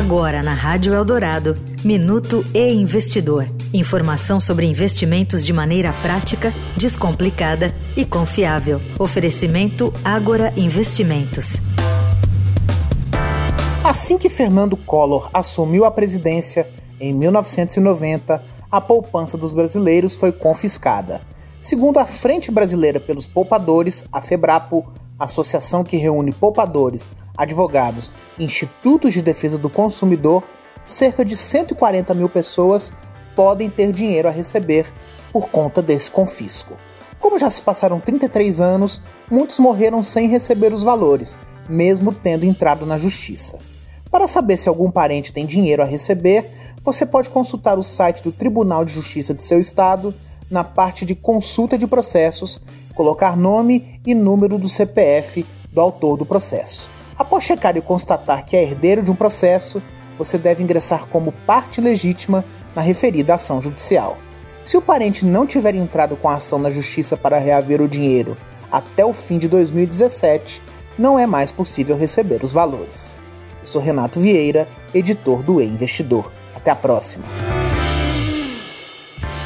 Agora 0.00 0.42
na 0.42 0.54
Rádio 0.54 0.94
Eldorado, 0.94 1.58
Minuto 1.84 2.42
e 2.54 2.72
Investidor. 2.72 3.46
Informação 3.70 4.40
sobre 4.40 4.64
investimentos 4.64 5.44
de 5.44 5.52
maneira 5.52 5.92
prática, 6.00 6.54
descomplicada 6.74 7.74
e 7.94 8.06
confiável. 8.06 8.80
Oferecimento 8.98 9.92
Agora 10.02 10.54
Investimentos. 10.56 11.58
Assim 13.84 14.16
que 14.16 14.30
Fernando 14.30 14.74
Collor 14.74 15.28
assumiu 15.34 15.84
a 15.84 15.90
presidência 15.90 16.66
em 16.98 17.12
1990, 17.12 18.42
a 18.72 18.80
poupança 18.80 19.36
dos 19.36 19.52
brasileiros 19.52 20.16
foi 20.16 20.32
confiscada. 20.32 21.20
Segundo 21.60 21.98
a 21.98 22.06
Frente 22.06 22.50
Brasileira 22.50 22.98
pelos 22.98 23.26
Poupadores, 23.26 24.06
a 24.10 24.22
FEBRAPO, 24.22 24.82
associação 25.18 25.84
que 25.84 25.98
reúne 25.98 26.32
poupadores, 26.32 27.10
advogados 27.36 28.10
e 28.38 28.44
institutos 28.44 29.12
de 29.12 29.20
defesa 29.20 29.58
do 29.58 29.68
consumidor, 29.68 30.42
cerca 30.86 31.22
de 31.22 31.36
140 31.36 32.14
mil 32.14 32.30
pessoas 32.30 32.90
podem 33.36 33.68
ter 33.68 33.92
dinheiro 33.92 34.26
a 34.26 34.30
receber 34.30 34.90
por 35.30 35.50
conta 35.50 35.82
desse 35.82 36.10
confisco. 36.10 36.78
Como 37.20 37.38
já 37.38 37.50
se 37.50 37.60
passaram 37.60 38.00
33 38.00 38.62
anos, 38.62 39.02
muitos 39.30 39.58
morreram 39.58 40.02
sem 40.02 40.28
receber 40.28 40.72
os 40.72 40.82
valores, 40.82 41.36
mesmo 41.68 42.10
tendo 42.10 42.46
entrado 42.46 42.86
na 42.86 42.96
justiça. 42.96 43.58
Para 44.10 44.26
saber 44.26 44.56
se 44.56 44.66
algum 44.66 44.90
parente 44.90 45.30
tem 45.30 45.44
dinheiro 45.44 45.82
a 45.82 45.86
receber, 45.86 46.50
você 46.82 47.04
pode 47.04 47.28
consultar 47.28 47.78
o 47.78 47.82
site 47.82 48.22
do 48.22 48.32
Tribunal 48.32 48.82
de 48.82 48.94
Justiça 48.94 49.34
de 49.34 49.42
seu 49.42 49.58
estado 49.58 50.14
na 50.50 50.64
parte 50.64 51.04
de 51.04 51.14
consulta 51.14 51.78
de 51.78 51.86
processos, 51.86 52.60
colocar 52.94 53.36
nome 53.36 54.00
e 54.04 54.14
número 54.14 54.58
do 54.58 54.68
CPF 54.68 55.46
do 55.72 55.80
autor 55.80 56.16
do 56.16 56.26
processo. 56.26 56.90
Após 57.16 57.44
checar 57.44 57.76
e 57.76 57.80
constatar 57.80 58.44
que 58.44 58.56
é 58.56 58.62
herdeiro 58.62 59.02
de 59.02 59.10
um 59.10 59.14
processo, 59.14 59.82
você 60.18 60.36
deve 60.36 60.62
ingressar 60.62 61.06
como 61.06 61.32
parte 61.46 61.80
legítima 61.80 62.44
na 62.74 62.82
referida 62.82 63.34
ação 63.34 63.60
judicial. 63.60 64.18
Se 64.64 64.76
o 64.76 64.82
parente 64.82 65.24
não 65.24 65.46
tiver 65.46 65.74
entrado 65.74 66.16
com 66.16 66.28
a 66.28 66.34
ação 66.34 66.58
na 66.58 66.70
justiça 66.70 67.16
para 67.16 67.38
reaver 67.38 67.80
o 67.80 67.88
dinheiro 67.88 68.36
até 68.70 69.04
o 69.04 69.12
fim 69.12 69.38
de 69.38 69.48
2017, 69.48 70.62
não 70.98 71.18
é 71.18 71.26
mais 71.26 71.50
possível 71.50 71.96
receber 71.96 72.44
os 72.44 72.52
valores. 72.52 73.16
Eu 73.60 73.66
sou 73.66 73.80
Renato 73.80 74.20
Vieira, 74.20 74.68
editor 74.94 75.42
do 75.42 75.60
E-Investidor. 75.60 76.30
Até 76.54 76.70
a 76.70 76.76
próxima. 76.76 77.49